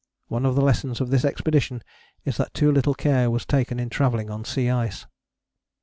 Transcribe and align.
One 0.29 0.47
of 0.47 0.55
the 0.55 0.63
lessons 0.63 0.99
of 0.99 1.11
this 1.11 1.23
expedition 1.23 1.83
is 2.25 2.37
that 2.37 2.55
too 2.55 2.71
little 2.71 2.95
care 2.95 3.29
was 3.29 3.45
taken 3.45 3.79
in 3.79 3.91
travelling 3.91 4.31
on 4.31 4.43
sea 4.43 4.67
ice. 4.71 5.05